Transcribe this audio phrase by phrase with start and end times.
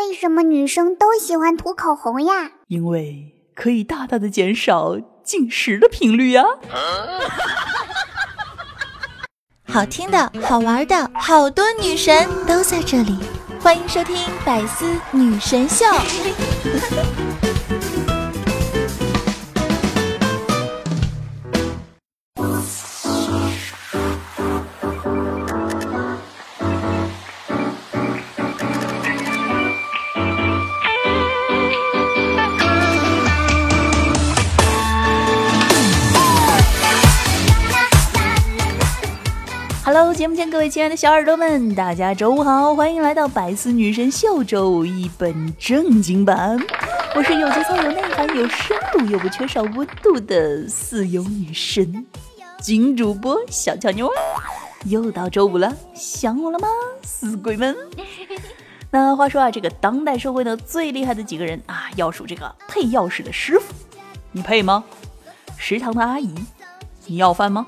[0.00, 2.52] 为什么女生都喜欢涂口红呀？
[2.68, 6.42] 因为可以大大的减少进食的频率呀。
[9.68, 13.18] 好听的、好玩的，好多女神都在这里，
[13.60, 15.84] 欢迎收听《百思女神秀》。
[40.14, 46.58] 节目前各位亲爱的小耳朵们，大家周五好，欢迎来到百思女神秀周五一本正经版。
[47.14, 52.04] 我是有节操、有内涵、有深度又不缺少温度的四有女神
[52.60, 54.10] 金主播小俏妞。
[54.86, 56.68] 又到周五了，想我了吗，
[57.02, 57.76] 死鬼们？
[58.90, 63.72] 那话说啊，这个当代社会呢最厉害的几个人啊，要数这个配钥匙的师傅，
[64.32, 64.82] 你配吗？
[65.56, 66.34] 食堂的阿姨，
[67.06, 67.66] 你要饭吗？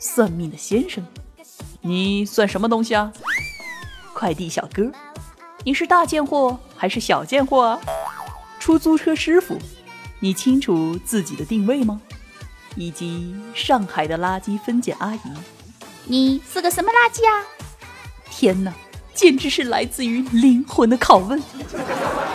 [0.00, 1.06] 算命的先生。
[1.88, 3.10] 你算什么东西啊？
[4.12, 4.92] 快递小哥，
[5.64, 7.80] 你是大贱货还是小贱货啊？
[8.60, 9.56] 出租车师傅，
[10.20, 11.98] 你清楚自己的定位吗？
[12.76, 15.20] 以及上海的垃圾分拣阿姨，
[16.04, 17.42] 你是个什么垃圾啊？
[18.30, 18.74] 天哪，
[19.14, 21.42] 简直是来自于灵魂的拷问。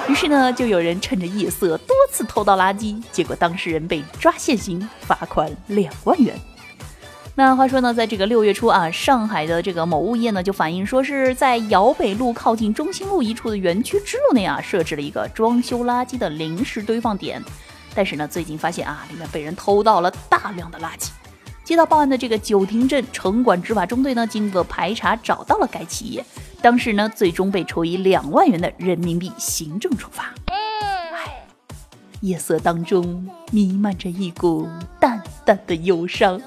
[0.09, 6.35] 于是呢，就有人趁着夜色多次偷倒垃圾，结果当事人被抓现行，罚款两万元。
[7.35, 17.43] 那话说呢，在这个六月初啊，上海的这个某物业呢就反映说是在姚北路靠近中心路一处的园区支路内啊，设置了一个装修垃圾的临时堆放点。
[17.95, 21.09] 但是呢，最近发现啊，里面被人偷到了大量的垃圾。
[21.63, 26.23] 接到报案的这个九亭镇城管执法中队呢，经过排查找到了该企业，
[26.61, 30.35] 当时呢最终被处以两万元的人民币行政处罚。
[30.45, 31.47] 唉，
[32.21, 34.67] 夜色当中弥漫着一股
[34.99, 36.39] 淡淡的忧伤。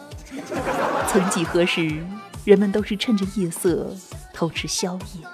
[1.09, 2.05] 曾几何时，
[2.45, 3.91] 人们都是趁着夜色
[4.35, 5.27] 偷吃宵夜，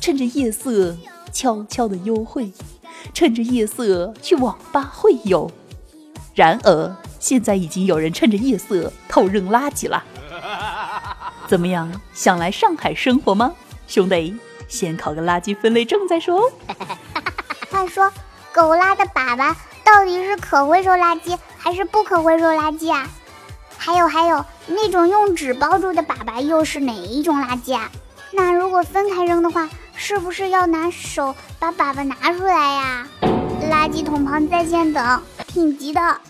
[0.00, 0.96] 趁着夜色
[1.32, 2.50] 悄悄的幽会，
[3.12, 5.50] 趁着夜色去网吧会友。
[6.34, 10.02] 然而，现在已经有人趁着夜色偷扔垃圾了。
[11.46, 13.52] 怎么样，想来上海生活吗，
[13.86, 14.36] 兄弟？
[14.68, 16.50] 先考个垃圾分类证再说。
[17.70, 18.10] 话说，
[18.52, 19.54] 狗拉的粑粑
[19.84, 23.06] 到底是可回收垃圾还是不可回收垃圾啊？
[23.82, 27.90] 还有还有，那种用纸包住的粑粑又是哪一种垃圾啊？
[28.30, 33.08] 那如果分开扔的话，是不是要拿手把粑粑拿出来呀？
[33.70, 36.00] 垃圾桶旁在线等，挺急的。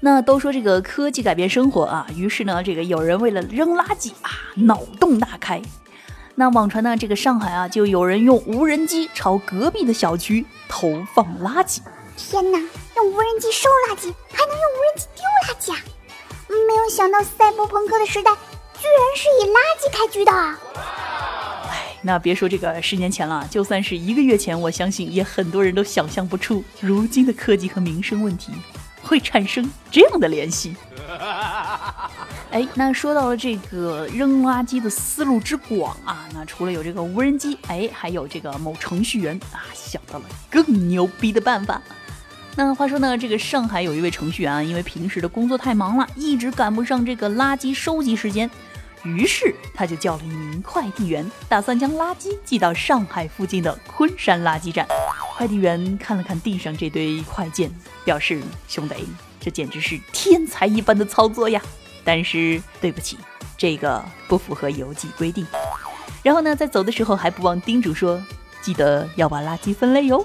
[0.00, 5.62] 那都说这个科技改变生活啊，于是呢，这个有人为了扔垃圾啊，脑洞大开。
[6.34, 11.78] 那网传呢，这个上海啊，就有人用无人机朝隔壁的小区投放垃圾。
[12.16, 12.58] 天哪，
[12.96, 15.78] 用无人机收垃圾，还能用无人机丢垃圾啊！
[16.48, 18.30] 没有想到赛博朋克的时代，
[18.80, 20.32] 居然是以垃圾开局的。
[21.68, 28.52] 哎，那别说这个十年前了，就算是一个月前，我相信也很多人都想象不出，如今的科技和民生问题
[29.02, 30.74] 会产生这样的联系。
[32.50, 41.82] 哎，那说到了这个扔垃圾的思路之广啊，那除了有这个无人机，哎，还有这个某程序员啊，想到了更牛逼的办法。
[42.58, 48.50] 那话说呢，这个上海有一位程序员啊，因为平时的工作太忙了，一直赶不上这个垃圾收集时间，
[49.04, 54.86] 于是他就叫了一名快递员，打算将垃圾寄到上海附近的昆山垃圾站。
[55.36, 57.70] 快递员看了看地上这堆快件，
[58.06, 58.94] 表示：“兄弟，
[59.38, 61.60] 这简直是天才一般的操作呀！”
[62.02, 63.18] 但是对不起，
[63.58, 65.46] 这个不符合邮寄规定。
[66.22, 68.18] 然后呢，在走的时候还不忘叮嘱说
[68.62, 70.24] ：“记得要把垃圾分类哟。”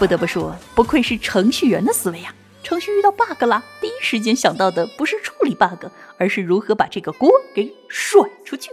[0.00, 2.34] 不得不说，不愧是程序员的思维呀！
[2.62, 8.70] 程序遇到 bug 了，第一时间想到的不是处理 bug，而是如何把这个锅给甩出去。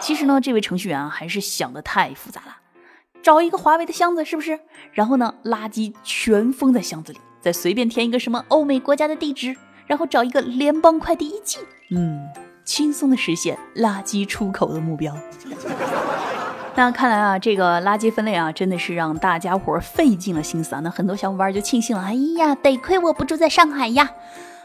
[0.00, 2.56] 其实呢，这位程序员啊，还是想的太复杂了。
[3.22, 4.58] 找一个华为的箱子，是不是？
[4.90, 9.56] 然后呢，垃圾全封在箱子里，再随便填一个什么欧美国家的地址，
[9.86, 11.60] 然后找一个联邦快递一寄，
[11.92, 12.26] 嗯，
[12.64, 15.16] 轻松的实现垃圾出口的目标。
[16.78, 20.80] 那看来啊，这个垃圾分类啊，真的是让大家伙费尽了心思啊。
[20.84, 24.08] 那很多小伙伴就庆幸了，哎呀，得亏我不住在上海呀。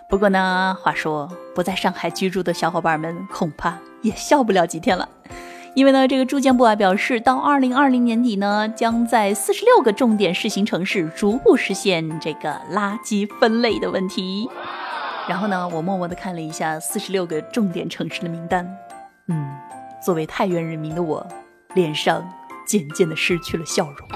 [0.07, 5.09] 不过呢，话说不在上海居住的小伙伴们恐怕也笑不了几天了。
[5.73, 14.47] 因为呢，这个住建部啊表示，到二零二零年底呢，将在四十六个重点试行城市逐步实现这个垃圾分类的问题。
[15.27, 18.63] 然后呢，我默默的看了一下四十六个重点城市的名单，
[19.29, 19.49] 嗯，
[20.05, 21.25] 作为太原人民的我，
[21.73, 22.27] 脸上
[22.65, 24.07] 渐渐的失去了笑容。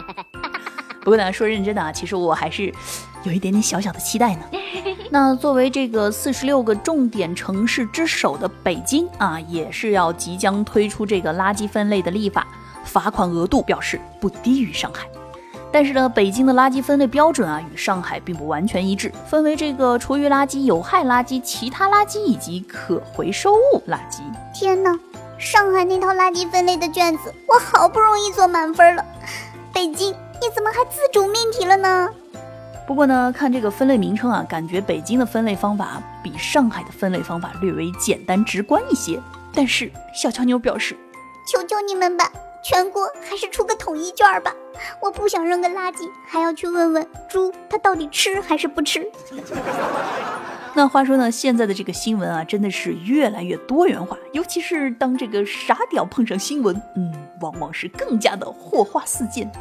[1.02, 2.74] 不过呢，说认真的啊，其实我还是
[3.24, 4.42] 有一点点小小的期待呢。
[5.10, 12.46] 那作为这个四十六个重点城市之首的北京啊，也是要即将推出这个垃圾分类的立法，
[12.84, 15.08] 罚款额度表示不低于上海。
[15.72, 24.20] 但是呢，北京的垃圾分类标准啊，与上海并不完全一致，分为这个厨余垃圾、有害垃圾、其他垃圾以及可回收物垃圾。
[24.54, 24.98] 天哪，
[25.38, 29.06] 上海那套垃圾分类的卷子，我好不容易做满分了，
[29.72, 30.12] 北京
[30.42, 32.10] 你怎么还自主命题了呢？
[32.88, 39.22] 不过呢，看这个分类名称啊，感觉北京的分类方法比上海的分类方法略微简单直观一些。
[39.54, 40.98] 但是小乔妞表示，
[41.48, 42.32] 求求你们吧。
[42.64, 44.54] 全国还是出个统一卷吧，
[45.00, 49.10] 我不想扔个垃圾，还要去问问猪它到底吃还是不吃。
[50.78, 59.52] 那话说呢，现在的这个新闻啊，真的是越来越多元化，尤其是当这个傻屌碰上新闻，嗯，往往是更加的火花四溅。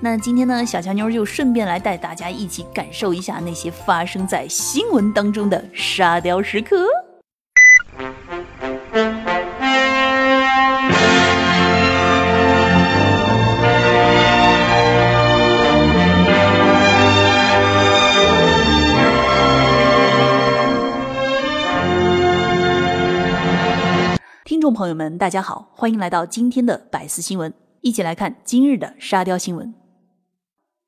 [0.00, 6.86] 那今天呢，小乔妞就顺便来带大家一起感受一下那些发生在新闻当中的沙雕时刻。
[24.72, 29.74] 朋友们，大家好，欢迎来到今天的百思新闻，一起来看今日的沙雕新闻。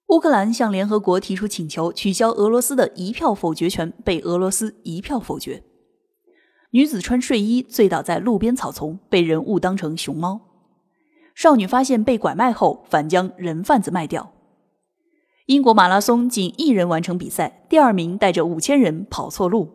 [0.08, 5.62] 乌克兰向联合国提出请求，取消俄罗斯的一票否决权，被俄罗斯一票否决。
[6.70, 10.40] 女子穿睡衣醉倒在路边草丛，被人误当成熊猫。
[11.34, 14.32] 少女发现被拐卖后，反将人贩子卖掉。
[15.46, 19.73] 英国马拉松仅一人完成比赛，第二名带着五千人跑错路。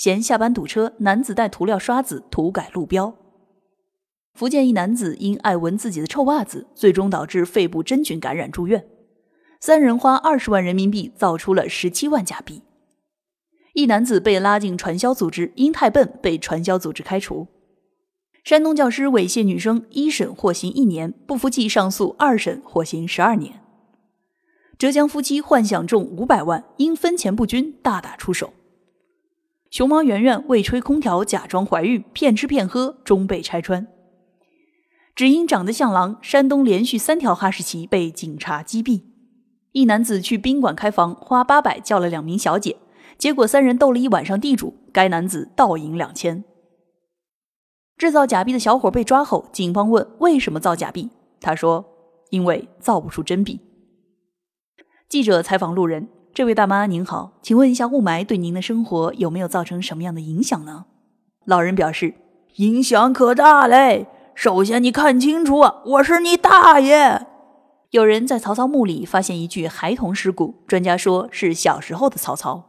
[0.00, 3.14] 嫌下班堵车，男子带涂料刷子涂改路标。
[4.32, 8.86] 福建一男子因爱闻自己的臭袜子，最终导致肺部真菌感染住院。
[9.60, 12.62] 三人花二十万人民币造出了十七万假币。
[13.74, 17.48] 一男子被拉进传销组织，因太笨被传销组织开除。
[18.42, 23.60] 山东教师猥亵女生，一审获刑一年，不服气上诉，二审获刑十二年。
[24.78, 28.54] 浙江夫妻幻想中五百万，因分钱不均大打出手。
[29.70, 33.86] 熊猫圆圆为吹空调假装怀孕，骗吃骗喝，终被拆穿。
[35.14, 39.02] 只因长得像狼，山东连续三条哈士奇被警察击毙。
[39.70, 42.78] 一男子去宾馆开房，花八百叫了两名小姐，
[43.16, 46.42] 结果三人斗了一晚上地主，该男子倒赢两千。
[47.96, 51.84] 制造假币的小伙被抓后，警方问为什么造假币，他说
[52.30, 53.60] 因为造不出真币。
[55.08, 56.08] 记者采访路人。
[56.32, 60.86] 这位大妈您好，请问一下，雾霾对您的生活有没有造成什么样的影响呢？
[61.44, 62.14] 老人表示，
[62.56, 64.06] 影响可大嘞。
[64.34, 67.26] 首先你看清楚，我是你大爷。
[67.90, 72.66] 有人在曹操墓里发现一具孩童尸骨，专家说是小时候的曹操。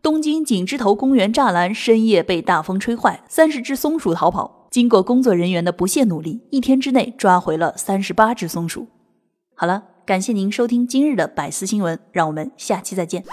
[0.00, 8.86] 东京景之头公园栅栏深夜被大风吹坏，三十只松鼠逃跑，经过工作人员的不懈努力，一天之内抓回了三十八只松鼠。
[9.56, 9.82] 好了。
[10.06, 13.24] 感谢您收听今日的百思新闻，让我们下期再见。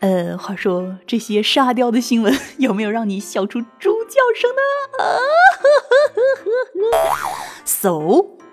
[0.00, 4.60] 呃，话说这些沙雕的新闻 有没有让你笑出猪叫声呢？
[6.98, 7.00] 啊
[7.64, 7.96] ，so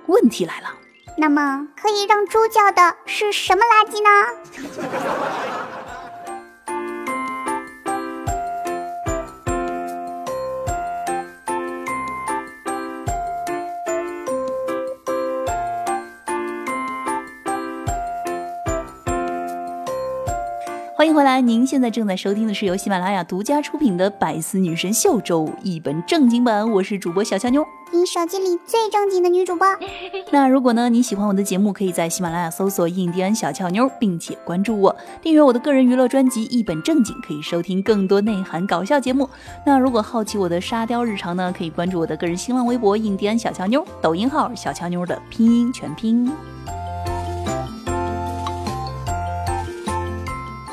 [0.05, 0.69] 问题来了，
[1.17, 4.09] 那么可以让猪叫的是什么垃圾呢？
[21.03, 29.67] 欢迎回来，您现在正在收听的是由喜马拉雅独家出品的《百思女神秀》周五一本正经版，我是主播小乔妞，你手机里最正经的女主播。
[30.31, 39.29] 那如果呢你喜欢我的节目，可以在喜马拉雅搜索“印第安小乔妞”，并且关注我，订阅我的个人娱乐专辑《一本正经》，可以收听更多内涵搞笑节目。
[39.65, 46.31] 那如果好奇我的沙雕日常呢，可以关注我的个人新浪微博“印第安小乔妞”，抖音号“小乔妞”的拼音全拼。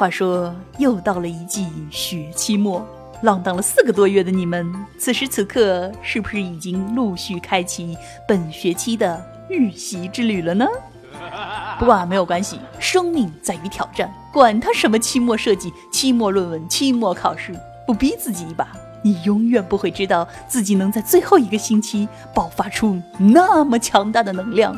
[0.01, 2.83] 话说，又到了一季学期末，
[3.21, 4.67] 浪荡了四个多月的你们，
[4.99, 7.95] 此时此刻是不是已经陆续开启
[8.27, 10.67] 本学期的预习之旅了呢？
[11.79, 17.55] 不过啊，没有关系，生命在于挑战，管他什么期末设计、期末论文、期末考试，
[17.87, 18.69] 不逼自己一把，
[19.03, 24.75] 你永远不会知道自己能在最后一个星期爆发出那么强大的能量。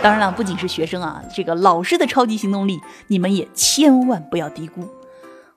[0.00, 4.88] 当然了，不仅是学生啊，这个老师的超级行动力，你们也千万不要低估。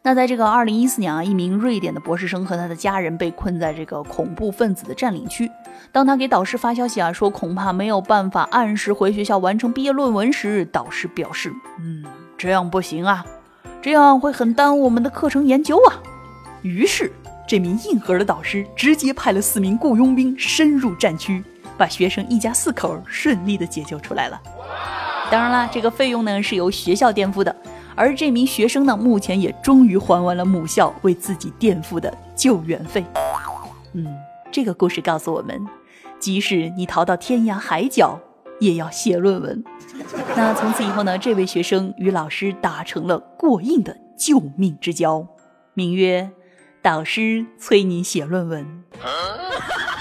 [0.04, 5.50] 那在这个二零一四年啊，一名瑞典的博士生和他的家人被困在这个恐怖分子的占领区。
[5.92, 12.04] 当他给导师发消息啊，说恐怕没有办法按时回学校完成毕业论文时，导师表示：“嗯，
[12.36, 13.24] 这样不行啊，
[13.80, 16.02] 这样会很耽误我们的课程研究啊。”
[16.64, 17.12] 于是，
[17.48, 21.44] 这名硬核的导师直接派了四名雇佣兵深入战区，
[21.82, 24.40] 把学生一家四口顺利的解救出来了。
[25.32, 27.56] 当然啦，这个费用呢是由学校垫付的。
[27.96, 33.04] 而这名学生呢，目前也终于还完了母校为自己垫付的救援费。
[33.94, 34.16] 嗯，
[34.52, 35.60] 这个故事告诉我们，
[36.20, 38.20] 即使你逃到天涯海角，
[38.60, 39.64] 也要写论文。
[40.36, 45.26] 那从此以后呢，这位学生与老师达成了过硬的救命之交，
[45.74, 46.30] 名曰
[46.84, 48.84] “导师催你写论文”。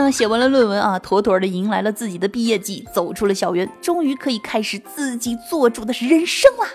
[0.00, 6.66] 那写完了论文啊，妥妥的迎来了自己的毕业季，走出了校园，终于可以开始自己做主的人生啦。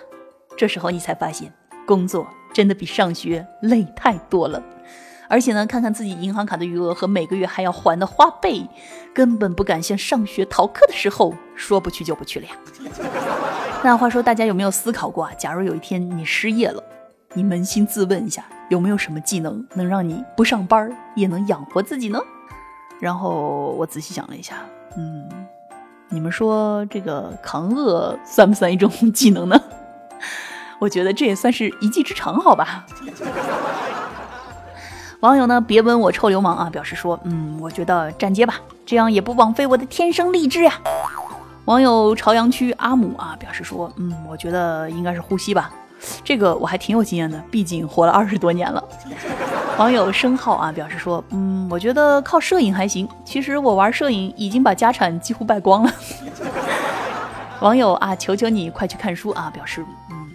[0.55, 1.51] 这时候你才发现，
[1.85, 4.61] 工作真的比上学累太多了，
[5.27, 8.69] 而且呢，看看自己银行卡的余额和每个月还要还的花呗，
[9.15, 12.51] 根本不敢像上学逃课的时候说不去就不去了呀。
[13.83, 15.31] 那话说，大家有没有思考过啊？
[15.37, 16.83] 假如有一天你失业了，
[17.33, 22.19] 你扪心自问一下，有没有什么技能能让你不上班也能养活自己呢？
[22.99, 24.55] 然后我仔细想了一下，
[24.95, 25.27] 嗯，
[26.09, 29.59] 你们说这个扛饿算不算一种技能呢？
[30.79, 32.85] 我觉得这也算是一技之长，好吧。
[35.21, 40.73] 网友呢，别问我臭流氓啊，表示说，嗯，我觉得站街吧，这样也不枉费我的天生丽质呀。
[41.65, 45.71] 网友朝阳区阿姆啊，表示说，嗯，我觉得应该是呼吸吧，
[46.23, 48.83] 这个我还挺有经验的，毕竟活了二十多年了。
[49.77, 55.93] 网友生浩啊，表示说，嗯，我觉得靠摄影还行，其实我玩摄影已经把家产几乎败光了。
[57.61, 60.29] 网友啊，求求你快去看书啊，表示，嗯。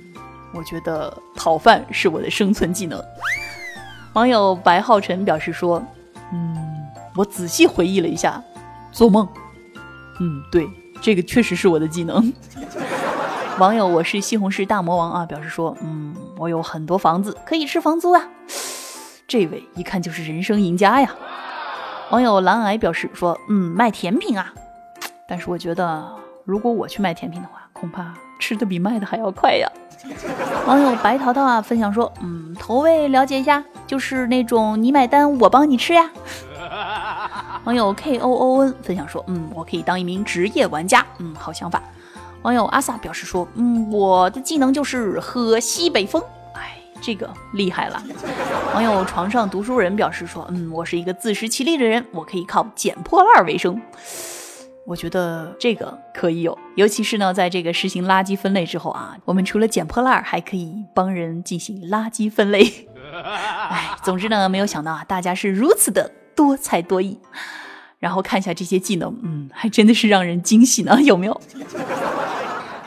[0.54, 3.00] 我觉得讨饭是我的生存技能。
[4.14, 5.80] 网友白浩辰表示说
[6.32, 6.56] ：“嗯，
[7.14, 8.42] 我仔细回忆了一下，
[8.90, 9.28] 做梦。
[10.20, 10.66] 嗯，对，
[11.02, 12.32] 这个确实是我的技能。”
[13.58, 18.22] 网友我是西红柿大魔王啊，表示说：“嗯，我有很多房子可以吃房租啊。”
[19.26, 21.12] 这位一看就是人生赢家呀。
[22.10, 24.52] 网友蓝癌表示说：“嗯，卖甜品啊，
[25.28, 26.06] 但是我觉得
[26.44, 29.68] 如果我去卖甜品的话，恐怕吃的比卖的还要快呀。”
[30.66, 36.08] 网友白桃桃啊分享说，嗯，投喂了解一下，就是那种你买单我帮你吃呀。
[37.64, 41.82] 网友 K O O N 分享说，嗯，我可以当一名职业玩家，嗯，好想法。
[42.48, 46.22] 网友阿萨表示说，嗯，我的技能就是喝西北风，
[46.54, 48.02] 哎，这个厉害了。
[48.72, 53.78] 网友床上读书人表示说，嗯，我是一个自食其力的人，我可以靠捡破烂为生。
[54.86, 62.88] 我觉得这个可以有，尤其是呢，在这个实行垃圾分类之后啊，我们除了捡破烂，还可以帮人进行垃圾分类。
[63.68, 67.20] 哎，总之呢，没有想到啊，大家是如此的多才多艺。
[68.00, 71.40] 然后看一下这些技能，嗯，还真的是让人惊喜呢，有没有？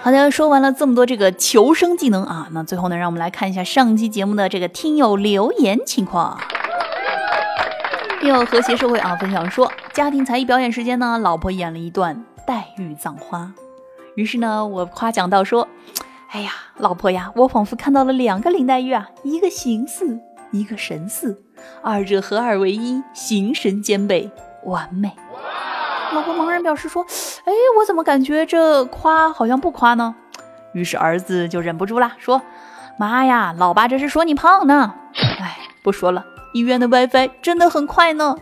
[0.03, 6.39] 好的，说完了这么多这个求生技能啊，那最后呢，让我们来看一下上期节目的这个听友留言情况。
[8.19, 9.71] 听友和谐社会啊，分享说。
[9.93, 13.53] 家庭才艺表演时间呢，老婆演了一段黛玉葬花，
[14.15, 15.67] 于是呢，我夸奖到说
[16.31, 20.19] ：“哎呀，老婆呀，我仿佛看到了两个林黛玉啊，一个形似，
[20.51, 21.43] 一个神似，
[21.83, 24.31] 二者合二为一，形神兼备，
[24.63, 25.11] 完美。”
[26.13, 27.05] 老婆茫然表示说
[27.45, 30.15] ：“哎，我怎么感觉这夸好像不夸呢？”
[30.73, 32.41] 于是儿子就忍不住了，说
[32.97, 34.93] ：“妈呀，老爸这是说你胖呢。”
[35.39, 38.35] 哎，不说了，医院的 WiFi 真的很快呢。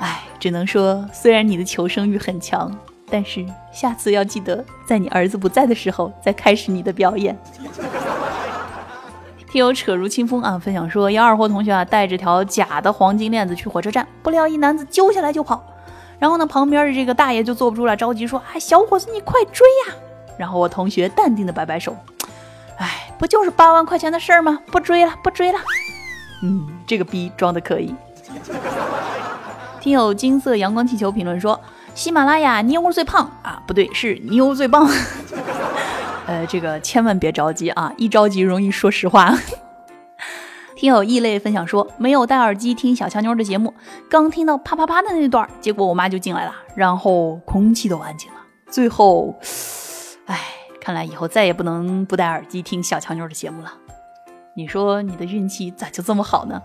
[0.00, 2.70] 哎只能说，虽然你的求生欲很强，
[3.08, 7.38] 但是下次要记得在你儿子不在的时候再开始你的表演。
[9.48, 15.62] 听友扯如清风啊，分享说，杨二货同学啊带着条假的黄金链子去火车站，不料一男子揪下来就跑，
[16.22, 19.94] 然后呢，旁边的这个大爷就坐不住了，着急说：“哎，小伙子，你快追呀！”
[20.38, 21.96] 然后我同学淡定的摆摆手
[22.78, 24.60] ：“哎，不就是八万块钱的事儿吗？
[24.66, 25.58] 不追了，不追了。”
[26.44, 27.92] 嗯，这个逼装的可以。
[29.80, 31.60] 听友金色阳光气球评论说
[31.92, 34.88] ：“喜马拉雅妞最胖啊，不对，是妞最棒。
[36.28, 39.36] ”呃，这个千万别着急啊，一着急容易说实话。
[40.82, 43.72] 听友异类分享说：“没有戴耳机听小强妞的节目，
[44.10, 48.38] 刚听到啪啪啪的那段，结果我妈就进来了，然后空气都安静了。
[48.66, 49.32] 最后，
[50.26, 50.40] 哎，
[50.80, 53.72] 看来以后再也不能不戴耳机听小强妞的节目了。
[54.56, 56.60] 你说你的运气咋就这么好呢？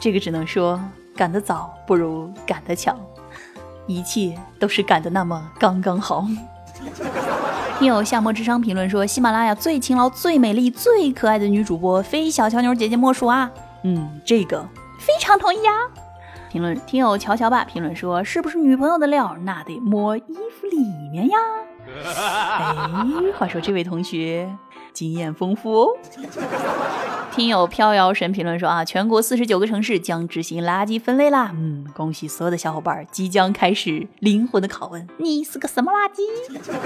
[0.00, 0.80] 这个只能说。”
[1.16, 2.96] 赶得早不如赶得巧，
[3.86, 6.26] 一切都是赶得那么刚刚好。
[7.80, 13.50] 听友夏末之殇评论说：“喜马拉雅最勤劳、最美丽、最可爱的女主播，非小乔妞姐姐莫属啊！”
[13.84, 14.60] 嗯，这个
[14.98, 15.72] 非常同意啊。
[16.50, 20.22] 评论听友乔乔吧评论说：“是不是女朋友的料，那得摸衣
[20.60, 21.38] 服里面呀？”
[22.04, 24.54] 哎，话说这位同学
[24.92, 25.88] 经验丰富哦。
[27.32, 31.52] 听友飘摇神评论说啊，全国四十九个城市将执行垃圾分类啦！
[31.54, 36.20] 嗯，恭喜所有的小伙伴即将开始灵魂的拷问，你是个什么垃圾？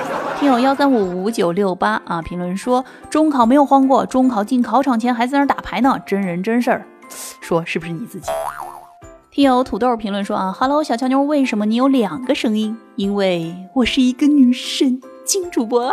[0.39, 6.87] 听友幺三五五九六八啊，评论说中考没有慌过，中考进考场前还在那打牌呢，真人真事儿，
[7.41, 8.31] 说是不是你自己？
[9.31, 12.77] 听友土豆评论说啊，Hello 小乔妞，为什么你有两个声音？
[12.97, 15.93] 因为我是一个女神金主播。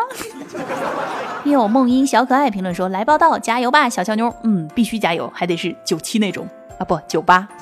[1.44, 4.34] 听友梦音小可爱评论说：“来报道，加油吧，小乔妞！
[4.44, 6.48] 嗯，必须加油，还得是九七那种
[6.78, 7.48] 啊，不九八。”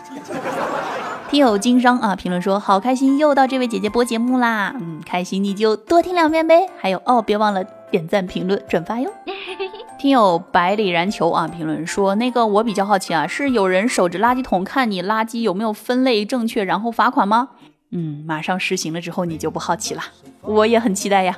[1.29, 4.75] 听友经商啊评论说：“好开心，又到这位姐姐播节目啦！
[4.79, 6.67] 嗯，开心你就多听两遍呗。
[6.77, 9.09] 还有哦，别忘了点赞、评论、转发哟。
[9.99, 17.49] ”听友百里燃球啊评论说：“那个我比较好奇啊，是有人守着垃圾桶看你垃圾有没有分类正确，然后罚款吗？
[17.91, 20.01] 嗯，马上实行了之后你就不好奇了，
[20.41, 21.37] 我也很期待呀。”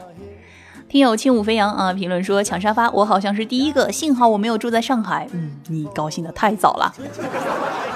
[0.91, 5.25] 听友轻舞飞扬啊，评论说抢沙发，我好像是第一个，幸好我没有住在上海。
[5.31, 6.93] 嗯，你高兴的太早了。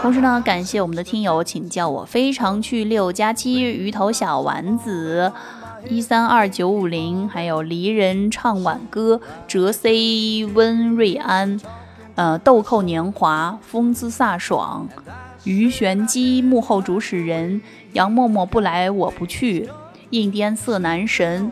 [0.01, 5.29] 同时呢，感谢我们的听友，请叫我非常去六加七鱼头小丸子
[5.89, 11.59] 一三二九五零，还有离人唱晚歌哲 C 温瑞安，
[12.15, 14.87] 呃豆蔻年华风姿飒爽
[15.43, 17.61] 鱼玄机幕后主使人
[17.91, 19.69] 杨默默不来我不去
[20.11, 21.51] 印第安色男神。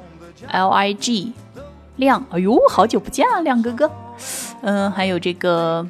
[0.49, 1.33] L I G，
[1.95, 3.91] 亮，哎呦，好久不见啊，亮哥哥。
[4.61, 5.87] 嗯，还有这个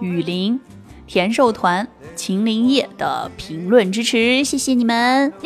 [0.00, 0.60] 雨林
[1.06, 5.32] 甜寿团秦林叶的评论支持，谢谢你们。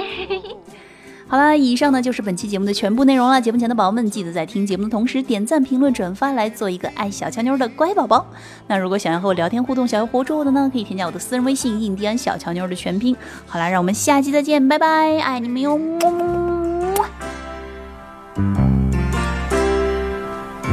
[1.28, 3.40] 好啦，以上呢就是本期节目的全部内容了。
[3.40, 8.24] 节目前的宝宝们，记得在听节目的同时点赞、评论、转发，来做一个爱小乔妞的乖宝宝。
[8.68, 13.16] 那如果想要和我聊天互动、想要活捉我的呢，可以添加我的私人微信“印第安小乔妞”的全拼。
[13.44, 16.75] 好啦，让我们下期再见，拜拜，爱你们哟。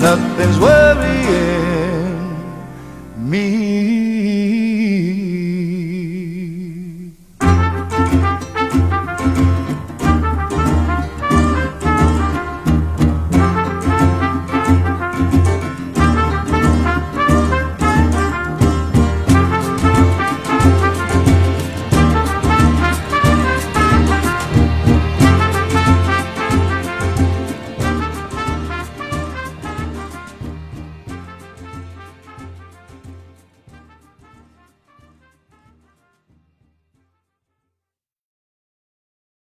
[0.00, 0.97] nothing's worth